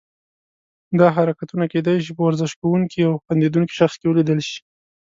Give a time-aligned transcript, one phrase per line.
[0.99, 4.59] دا حرکتونه کیدای شي په ورزش کوونکي او خندیدونکي شخص کې ولیدل شي.